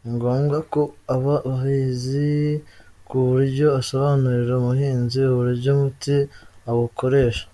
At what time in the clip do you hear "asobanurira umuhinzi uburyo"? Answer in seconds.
3.80-5.68